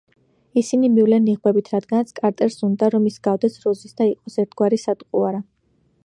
[0.59, 5.43] ისინი მივლენ ნიღბებით, რადგანაც კარტერს უნდა, რომ ის ჰგავდეს როზის და იყოს ერთგვარი სატყუარა.